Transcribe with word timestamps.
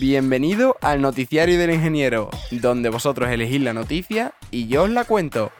Bienvenido 0.00 0.76
al 0.80 1.00
Noticiario 1.00 1.58
del 1.58 1.72
Ingeniero, 1.72 2.30
donde 2.52 2.88
vosotros 2.88 3.30
elegís 3.30 3.60
la 3.60 3.74
noticia 3.74 4.32
y 4.52 4.68
yo 4.68 4.84
os 4.84 4.90
la 4.90 5.04
cuento. 5.04 5.50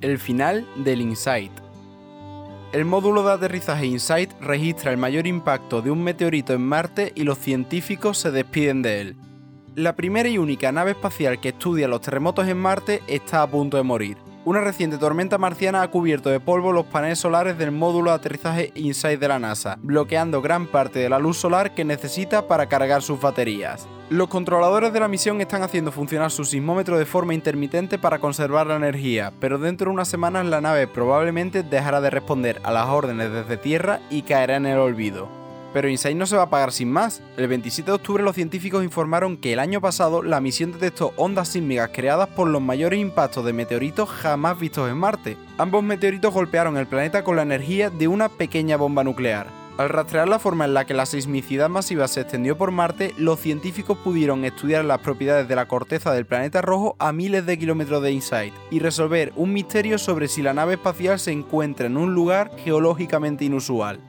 El 0.00 0.18
final 0.18 0.66
del 0.74 1.00
InSight. 1.02 1.52
El 2.72 2.84
módulo 2.84 3.22
de 3.22 3.34
aterrizaje 3.34 3.86
InSight 3.86 4.32
registra 4.40 4.90
el 4.90 4.96
mayor 4.98 5.28
impacto 5.28 5.80
de 5.80 5.92
un 5.92 6.02
meteorito 6.02 6.54
en 6.54 6.62
Marte 6.62 7.12
y 7.14 7.22
los 7.22 7.38
científicos 7.38 8.18
se 8.18 8.32
despiden 8.32 8.82
de 8.82 9.00
él. 9.00 9.16
La 9.76 9.94
primera 9.94 10.28
y 10.28 10.38
única 10.38 10.72
nave 10.72 10.90
espacial 10.90 11.40
que 11.40 11.50
estudia 11.50 11.86
los 11.86 12.00
terremotos 12.00 12.48
en 12.48 12.56
Marte 12.56 13.00
está 13.06 13.42
a 13.42 13.46
punto 13.46 13.76
de 13.76 13.84
morir. 13.84 14.27
Una 14.48 14.62
reciente 14.62 14.96
tormenta 14.96 15.36
marciana 15.36 15.82
ha 15.82 15.88
cubierto 15.88 16.30
de 16.30 16.40
polvo 16.40 16.72
los 16.72 16.86
paneles 16.86 17.18
solares 17.18 17.58
del 17.58 17.70
módulo 17.70 18.08
de 18.08 18.16
aterrizaje 18.16 18.72
InSight 18.74 19.20
de 19.20 19.28
la 19.28 19.38
NASA, 19.38 19.76
bloqueando 19.82 20.40
gran 20.40 20.66
parte 20.66 21.00
de 21.00 21.10
la 21.10 21.18
luz 21.18 21.36
solar 21.36 21.74
que 21.74 21.84
necesita 21.84 22.48
para 22.48 22.66
cargar 22.66 23.02
sus 23.02 23.20
baterías. 23.20 23.86
Los 24.08 24.28
controladores 24.28 24.90
de 24.94 25.00
la 25.00 25.08
misión 25.08 25.42
están 25.42 25.62
haciendo 25.62 25.92
funcionar 25.92 26.30
su 26.30 26.46
sismómetro 26.46 26.96
de 26.96 27.04
forma 27.04 27.34
intermitente 27.34 27.98
para 27.98 28.20
conservar 28.20 28.68
la 28.68 28.76
energía, 28.76 29.34
pero 29.38 29.58
dentro 29.58 29.90
de 29.90 29.96
unas 29.96 30.08
semanas 30.08 30.46
la 30.46 30.62
nave 30.62 30.86
probablemente 30.86 31.62
dejará 31.62 32.00
de 32.00 32.08
responder 32.08 32.58
a 32.64 32.72
las 32.72 32.86
órdenes 32.86 33.30
desde 33.30 33.58
tierra 33.58 34.00
y 34.08 34.22
caerá 34.22 34.56
en 34.56 34.64
el 34.64 34.78
olvido. 34.78 35.28
Pero 35.72 35.88
InSight 35.88 36.16
no 36.16 36.26
se 36.26 36.36
va 36.36 36.42
a 36.42 36.44
apagar 36.46 36.72
sin 36.72 36.90
más. 36.90 37.22
El 37.36 37.48
27 37.48 37.90
de 37.90 37.94
octubre 37.94 38.22
los 38.22 38.34
científicos 38.34 38.84
informaron 38.84 39.36
que 39.36 39.52
el 39.52 39.58
año 39.58 39.80
pasado 39.80 40.22
la 40.22 40.40
misión 40.40 40.72
detectó 40.72 41.12
ondas 41.16 41.48
sísmicas 41.48 41.90
creadas 41.92 42.28
por 42.28 42.48
los 42.48 42.62
mayores 42.62 43.00
impactos 43.00 43.44
de 43.44 43.52
meteoritos 43.52 44.08
jamás 44.08 44.58
vistos 44.58 44.90
en 44.90 44.96
Marte. 44.96 45.36
Ambos 45.58 45.82
meteoritos 45.82 46.32
golpearon 46.32 46.76
el 46.76 46.86
planeta 46.86 47.22
con 47.24 47.36
la 47.36 47.42
energía 47.42 47.90
de 47.90 48.08
una 48.08 48.28
pequeña 48.28 48.76
bomba 48.76 49.04
nuclear. 49.04 49.58
Al 49.78 49.90
rastrear 49.90 50.26
la 50.26 50.40
forma 50.40 50.64
en 50.64 50.74
la 50.74 50.86
que 50.86 50.92
la 50.92 51.06
sismicidad 51.06 51.68
masiva 51.68 52.08
se 52.08 52.22
extendió 52.22 52.58
por 52.58 52.72
Marte, 52.72 53.14
los 53.16 53.38
científicos 53.38 53.96
pudieron 53.98 54.44
estudiar 54.44 54.84
las 54.84 54.98
propiedades 54.98 55.46
de 55.46 55.54
la 55.54 55.68
corteza 55.68 56.12
del 56.12 56.26
planeta 56.26 56.62
rojo 56.62 56.96
a 56.98 57.12
miles 57.12 57.46
de 57.46 57.60
kilómetros 57.60 58.02
de 58.02 58.10
InSight 58.10 58.52
y 58.72 58.80
resolver 58.80 59.32
un 59.36 59.52
misterio 59.52 59.98
sobre 59.98 60.26
si 60.26 60.42
la 60.42 60.52
nave 60.52 60.74
espacial 60.74 61.20
se 61.20 61.30
encuentra 61.30 61.86
en 61.86 61.96
un 61.96 62.12
lugar 62.12 62.50
geológicamente 62.56 63.44
inusual. 63.44 64.00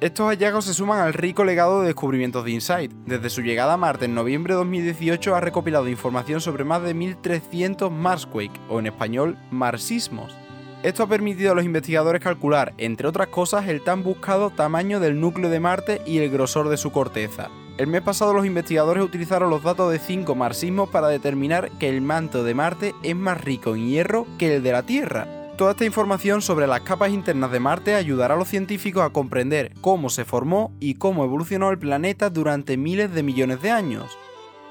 Estos 0.00 0.28
hallazgos 0.28 0.64
se 0.64 0.74
suman 0.74 1.00
al 1.00 1.12
rico 1.12 1.42
legado 1.42 1.80
de 1.80 1.88
descubrimientos 1.88 2.44
de 2.44 2.52
InSight. 2.52 2.92
Desde 3.04 3.30
su 3.30 3.42
llegada 3.42 3.72
a 3.72 3.76
Marte 3.76 4.04
en 4.04 4.14
noviembre 4.14 4.54
de 4.54 4.58
2018 4.58 5.34
ha 5.34 5.40
recopilado 5.40 5.88
información 5.88 6.40
sobre 6.40 6.62
más 6.62 6.84
de 6.84 6.94
1300 6.94 7.90
Marsquake, 7.90 8.60
o 8.68 8.78
en 8.78 8.86
español, 8.86 9.36
marsismos. 9.50 10.36
Esto 10.84 11.02
ha 11.02 11.08
permitido 11.08 11.50
a 11.50 11.56
los 11.56 11.64
investigadores 11.64 12.22
calcular, 12.22 12.74
entre 12.78 13.08
otras 13.08 13.26
cosas, 13.26 13.66
el 13.66 13.82
tan 13.82 14.04
buscado 14.04 14.50
tamaño 14.50 15.00
del 15.00 15.20
núcleo 15.20 15.50
de 15.50 15.58
Marte 15.58 16.00
y 16.06 16.18
el 16.18 16.30
grosor 16.30 16.68
de 16.68 16.76
su 16.76 16.92
corteza. 16.92 17.48
El 17.76 17.88
mes 17.88 18.02
pasado 18.02 18.32
los 18.32 18.46
investigadores 18.46 19.02
utilizaron 19.02 19.50
los 19.50 19.64
datos 19.64 19.90
de 19.90 19.98
5 19.98 20.32
marsismos 20.36 20.90
para 20.90 21.08
determinar 21.08 21.72
que 21.80 21.88
el 21.88 22.02
manto 22.02 22.44
de 22.44 22.54
Marte 22.54 22.94
es 23.02 23.16
más 23.16 23.40
rico 23.40 23.74
en 23.74 23.88
hierro 23.88 24.28
que 24.38 24.54
el 24.54 24.62
de 24.62 24.70
la 24.70 24.84
Tierra, 24.84 25.37
Toda 25.58 25.72
esta 25.72 25.84
información 25.84 26.40
sobre 26.40 26.68
las 26.68 26.82
capas 26.82 27.10
internas 27.10 27.50
de 27.50 27.58
Marte 27.58 27.96
ayudará 27.96 28.34
a 28.34 28.36
los 28.36 28.46
científicos 28.46 29.02
a 29.02 29.10
comprender 29.10 29.72
cómo 29.80 30.08
se 30.08 30.24
formó 30.24 30.72
y 30.78 30.94
cómo 30.94 31.24
evolucionó 31.24 31.70
el 31.70 31.80
planeta 31.80 32.30
durante 32.30 32.76
miles 32.76 33.12
de 33.12 33.24
millones 33.24 33.60
de 33.60 33.72
años. 33.72 34.16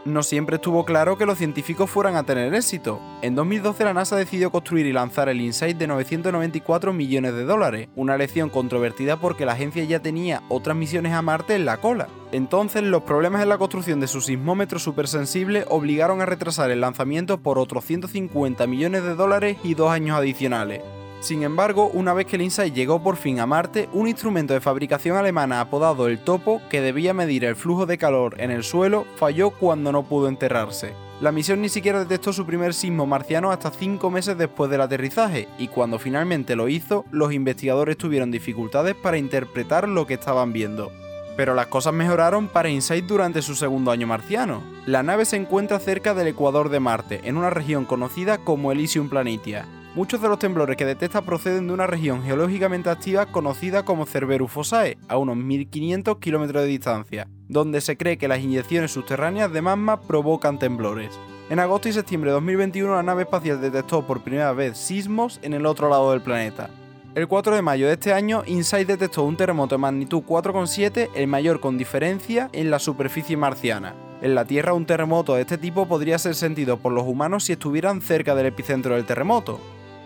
No 0.08 0.24
siempre 0.24 0.56
estuvo 0.56 0.86
claro 0.86 1.18
que 1.18 1.26
los 1.26 1.38
científicos 1.38 1.90
fueran 1.90 2.16
a 2.16 2.24
tener 2.24 2.56
éxito. 2.56 3.02
En 3.22 3.36
2012 3.36 3.84
la 3.84 3.94
NASA 3.94 4.16
decidió 4.16 4.52
construir 4.52 4.86
y 4.86 4.94
lanzar 4.94 5.28
el 5.28 5.42
InSight 5.42 5.78
de 5.78 5.86
994 5.86 6.94
millones 6.94 7.34
de 7.34 7.44
dólares, 7.44 7.90
una 7.94 8.16
lección 8.16 8.50
controvertida 8.50 9.20
porque 9.20 9.46
la 9.46 9.52
agencia 9.52 9.84
ya 9.84 10.00
tenía 10.00 10.44
otras 10.48 10.78
misiones 10.78 11.12
a 11.12 11.22
Marte 11.22 11.56
en 11.56 11.66
la 11.66 11.82
cola. 11.82 12.08
Entonces 12.32 12.84
los 12.84 13.04
problemas 13.04 13.44
en 13.44 13.50
la 13.50 13.58
construcción 13.58 14.00
de 14.00 14.08
su 14.08 14.22
sismómetro 14.22 14.80
supersensible 14.80 15.66
obligaron 15.68 16.22
a 16.22 16.26
retrasar 16.26 16.72
el 16.72 16.80
lanzamiento 16.80 17.40
por 17.40 17.60
otros 17.60 17.84
150 17.84 18.66
millones 18.66 19.04
de 19.04 19.14
dólares 19.14 19.58
y 19.62 19.74
dos 19.74 19.92
años 19.92 20.18
adicionales. 20.18 20.84
Sin 21.20 21.44
embargo, 21.44 21.90
una 21.94 22.14
vez 22.14 22.28
que 22.28 22.36
el 22.36 22.44
InSight 22.44 22.74
llegó 22.74 23.02
por 23.02 23.18
fin 23.18 23.40
a 23.40 23.46
Marte, 23.46 23.90
un 23.92 24.08
instrumento 24.08 24.54
de 24.54 24.62
fabricación 24.62 25.18
alemana 25.18 25.60
apodado 25.60 26.08
el 26.08 26.20
Topo, 26.20 26.62
que 26.70 26.80
debía 26.80 27.14
medir 27.14 27.44
el 27.44 27.56
flujo 27.56 27.86
de 27.86 27.98
calor 27.98 28.36
en 28.40 28.52
el 28.52 28.64
suelo, 28.64 29.06
falló 29.16 29.50
cuando 29.50 29.92
no 29.92 30.04
pudo 30.04 30.28
enterrarse. 30.28 30.94
La 31.20 31.32
misión 31.32 31.62
ni 31.62 31.70
siquiera 31.70 32.00
detectó 32.00 32.32
su 32.32 32.46
primer 32.46 32.76
sismo 32.76 33.08
marciano 33.08 33.52
hasta 33.52 33.72
5 33.72 34.12
meses 34.12 34.38
después 34.38 34.70
del 34.70 34.82
aterrizaje, 34.82 35.48
y 35.58 35.68
cuando 35.68 35.98
finalmente 35.98 36.56
lo 36.56 36.70
hizo, 36.70 37.06
los 37.10 37.34
investigadores 37.34 37.98
tuvieron 37.98 38.30
dificultades 38.30 38.94
para 38.94 39.18
interpretar 39.18 39.90
lo 39.90 40.06
que 40.06 40.14
estaban 40.14 40.54
viendo. 40.54 40.92
Pero 41.36 41.56
las 41.56 41.68
cosas 41.68 41.94
mejoraron 41.94 42.48
para 42.48 42.70
InSight 42.70 43.06
durante 43.06 43.42
su 43.42 43.56
segundo 43.56 43.90
año 43.90 44.06
marciano. 44.06 44.62
La 44.86 45.02
nave 45.02 45.26
se 45.26 45.38
encuentra 45.38 45.80
cerca 45.80 46.14
del 46.14 46.28
ecuador 46.28 46.70
de 46.70 46.80
Marte, 46.80 47.22
en 47.24 47.38
una 47.38 47.50
región 47.50 47.86
conocida 47.86 48.38
como 48.38 48.72
Elysium 48.72 49.10
Planitia, 49.10 49.66
Muchos 49.98 50.22
de 50.22 50.30
los 50.30 50.38
temblores 50.38 50.78
que 50.78 50.86
detecta 50.86 51.24
proceden 51.24 51.66
de 51.66 51.74
una 51.74 51.88
región 51.88 52.22
geológicamente 52.22 52.92
activa 52.92 53.26
conocida 53.26 53.84
como 53.84 54.06
Cerberus 54.06 54.52
Fossae, 54.52 54.96
a 55.08 55.18
unos 55.18 55.36
1500 55.38 56.20
kilómetros 56.20 56.62
de 56.62 56.70
distancia, 56.70 57.28
donde 57.48 57.82
se 57.82 57.98
cree 57.98 58.20
que 58.20 58.28
las 58.28 58.38
inyecciones 58.38 58.92
subterráneas 58.92 59.52
de 59.52 59.64
magma 59.64 60.00
provocan 60.00 60.60
temblores. 60.60 61.20
En 61.50 61.58
agosto 61.58 61.90
y 61.90 61.94
septiembre 61.94 62.30
de 62.30 62.36
2021 62.36 62.94
la 62.94 63.02
nave 63.02 63.24
espacial 63.24 63.60
detectó 63.60 64.06
por 64.06 64.22
primera 64.22 64.54
vez 64.54 64.78
sismos 64.78 65.40
en 65.42 65.56
el 65.56 65.66
otro 65.66 65.90
lado 65.90 66.12
del 66.12 66.22
planeta. 66.22 66.70
El 67.16 67.28
4 67.28 67.56
de 67.56 67.64
mayo 67.64 67.88
de 67.88 67.94
este 67.94 68.14
año, 68.14 68.44
InSight 68.46 68.88
detectó 68.88 69.24
un 69.24 69.36
terremoto 69.36 69.74
de 69.74 69.80
magnitud 69.80 70.22
4,7, 70.22 71.10
el 71.16 71.26
mayor 71.26 71.60
con 71.60 71.76
diferencia 71.76 72.52
en 72.54 72.70
la 72.70 72.78
superficie 72.78 73.36
marciana. 73.36 73.96
En 74.22 74.36
la 74.36 74.46
Tierra 74.46 74.74
un 74.74 74.86
terremoto 74.86 75.34
de 75.34 75.42
este 75.42 75.58
tipo 75.58 75.88
podría 75.88 76.20
ser 76.20 76.36
sentido 76.36 76.78
por 76.78 76.92
los 76.92 77.08
humanos 77.08 77.46
si 77.46 77.54
estuvieran 77.54 78.02
cerca 78.02 78.36
del 78.36 78.46
epicentro 78.46 78.94
del 78.94 79.06
terremoto, 79.06 79.60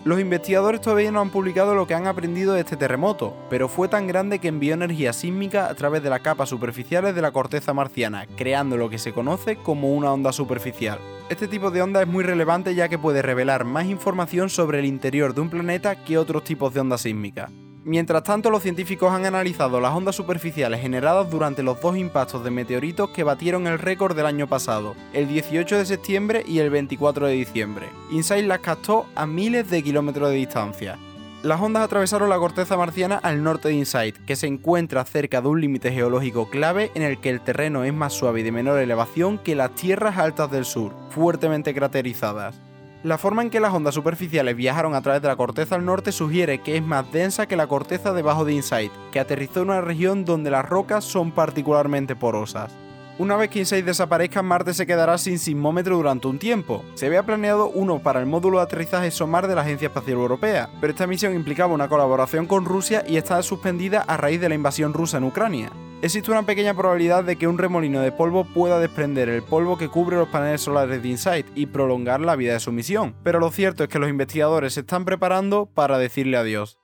los 0.03 0.19
investigadores 0.19 0.81
todavía 0.81 1.11
no 1.11 1.21
han 1.21 1.29
publicado 1.29 1.75
lo 1.75 1.85
que 1.85 1.93
han 1.93 2.07
aprendido 2.07 2.53
de 2.53 2.61
este 2.61 2.75
terremoto, 2.75 3.35
pero 3.49 3.67
fue 3.67 3.87
tan 3.87 4.07
grande 4.07 4.39
que 4.39 4.47
envió 4.47 4.73
energía 4.73 5.13
sísmica 5.13 5.67
a 5.67 5.75
través 5.75 6.01
de 6.01 6.09
las 6.09 6.21
capas 6.21 6.49
superficiales 6.49 7.13
de 7.13 7.21
la 7.21 7.31
corteza 7.31 7.73
marciana, 7.73 8.25
creando 8.35 8.77
lo 8.77 8.89
que 8.89 8.97
se 8.97 9.13
conoce 9.13 9.57
como 9.57 9.93
una 9.93 10.11
onda 10.11 10.31
superficial. 10.31 10.99
Este 11.29 11.47
tipo 11.47 11.69
de 11.69 11.81
onda 11.81 12.01
es 12.01 12.07
muy 12.07 12.23
relevante 12.23 12.73
ya 12.73 12.89
que 12.89 12.97
puede 12.97 13.21
revelar 13.21 13.63
más 13.63 13.85
información 13.85 14.49
sobre 14.49 14.79
el 14.79 14.85
interior 14.85 15.35
de 15.35 15.41
un 15.41 15.49
planeta 15.49 15.95
que 15.95 16.17
otros 16.17 16.43
tipos 16.43 16.73
de 16.73 16.79
ondas 16.79 17.01
sísmicas. 17.01 17.51
Mientras 17.83 18.21
tanto, 18.23 18.51
los 18.51 18.61
científicos 18.61 19.11
han 19.11 19.25
analizado 19.25 19.79
las 19.79 19.95
ondas 19.95 20.15
superficiales 20.15 20.81
generadas 20.81 21.31
durante 21.31 21.63
los 21.63 21.81
dos 21.81 21.97
impactos 21.97 22.43
de 22.43 22.51
meteoritos 22.51 23.09
que 23.09 23.23
batieron 23.23 23.65
el 23.65 23.79
récord 23.79 24.15
del 24.15 24.27
año 24.27 24.45
pasado, 24.45 24.95
el 25.13 25.27
18 25.27 25.77
de 25.77 25.85
septiembre 25.85 26.43
y 26.47 26.59
el 26.59 26.69
24 26.69 27.25
de 27.25 27.33
diciembre. 27.33 27.89
InSight 28.11 28.45
las 28.45 28.59
captó 28.59 29.07
a 29.15 29.25
miles 29.25 29.67
de 29.71 29.81
kilómetros 29.81 30.29
de 30.29 30.35
distancia. 30.35 30.99
Las 31.41 31.59
ondas 31.59 31.81
atravesaron 31.81 32.29
la 32.29 32.37
corteza 32.37 32.77
marciana 32.77 33.15
al 33.15 33.41
norte 33.41 33.69
de 33.69 33.73
InSight, 33.73 34.25
que 34.25 34.35
se 34.35 34.45
encuentra 34.45 35.03
cerca 35.03 35.41
de 35.41 35.47
un 35.47 35.59
límite 35.59 35.91
geológico 35.91 36.51
clave 36.51 36.91
en 36.93 37.01
el 37.01 37.19
que 37.19 37.31
el 37.31 37.41
terreno 37.41 37.83
es 37.83 37.93
más 37.95 38.13
suave 38.13 38.41
y 38.41 38.43
de 38.43 38.51
menor 38.51 38.77
elevación 38.77 39.39
que 39.39 39.55
las 39.55 39.73
tierras 39.73 40.19
altas 40.19 40.51
del 40.51 40.65
sur, 40.65 40.93
fuertemente 41.09 41.73
craterizadas. 41.73 42.61
La 43.03 43.17
forma 43.17 43.41
en 43.41 43.49
que 43.49 43.59
las 43.59 43.73
ondas 43.73 43.95
superficiales 43.95 44.55
viajaron 44.55 44.93
a 44.93 45.01
través 45.01 45.23
de 45.23 45.27
la 45.27 45.35
corteza 45.35 45.73
al 45.73 45.83
norte 45.83 46.11
sugiere 46.11 46.59
que 46.59 46.77
es 46.77 46.83
más 46.83 47.11
densa 47.11 47.47
que 47.47 47.55
la 47.55 47.65
corteza 47.65 48.13
debajo 48.13 48.45
de 48.45 48.53
InSight, 48.53 48.91
que 49.11 49.19
aterrizó 49.19 49.63
en 49.63 49.69
una 49.69 49.81
región 49.81 50.23
donde 50.23 50.51
las 50.51 50.69
rocas 50.69 51.03
son 51.03 51.31
particularmente 51.31 52.15
porosas. 52.15 52.71
Una 53.17 53.37
vez 53.37 53.49
que 53.49 53.57
InSight 53.57 53.85
desaparezca, 53.85 54.43
Marte 54.43 54.75
se 54.75 54.85
quedará 54.85 55.17
sin 55.17 55.39
sismómetro 55.39 55.95
durante 55.95 56.27
un 56.27 56.37
tiempo. 56.37 56.85
Se 56.93 57.07
había 57.07 57.23
planeado 57.23 57.69
uno 57.69 57.97
para 57.97 58.19
el 58.19 58.27
módulo 58.27 58.59
de 58.59 58.65
aterrizaje 58.65 59.09
SOMAR 59.09 59.47
de 59.47 59.55
la 59.55 59.61
Agencia 59.61 59.87
Espacial 59.87 60.17
Europea, 60.17 60.69
pero 60.79 60.91
esta 60.91 61.07
misión 61.07 61.33
implicaba 61.33 61.73
una 61.73 61.89
colaboración 61.89 62.45
con 62.45 62.65
Rusia 62.65 63.03
y 63.07 63.17
está 63.17 63.41
suspendida 63.41 64.01
a 64.01 64.15
raíz 64.15 64.39
de 64.39 64.49
la 64.49 64.55
invasión 64.55 64.93
rusa 64.93 65.17
en 65.17 65.23
Ucrania 65.23 65.71
existe 66.01 66.31
una 66.31 66.45
pequeña 66.45 66.73
probabilidad 66.73 67.23
de 67.23 67.35
que 67.35 67.47
un 67.47 67.57
remolino 67.57 68.01
de 68.01 68.11
polvo 68.11 68.43
pueda 68.43 68.79
desprender 68.79 69.29
el 69.29 69.43
polvo 69.43 69.77
que 69.77 69.89
cubre 69.89 70.17
los 70.17 70.29
paneles 70.29 70.61
solares 70.61 71.01
de 71.01 71.09
InSight 71.09 71.45
y 71.55 71.67
prolongar 71.67 72.21
la 72.21 72.35
vida 72.35 72.53
de 72.53 72.59
su 72.59 72.71
misión, 72.71 73.15
pero 73.23 73.39
lo 73.39 73.51
cierto 73.51 73.83
es 73.83 73.89
que 73.89 73.99
los 73.99 74.09
investigadores 74.09 74.73
se 74.73 74.81
están 74.81 75.05
preparando 75.05 75.67
para 75.67 75.97
decirle 75.97 76.37
adiós. 76.37 76.79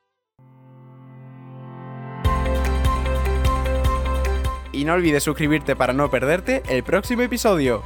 Y 4.71 4.85
no 4.85 4.93
olvides 4.93 5.23
suscribirte 5.23 5.75
para 5.75 5.93
no 5.93 6.11
perderte 6.11 6.61
el 6.69 6.83
próximo 6.83 7.23
episodio. 7.23 7.81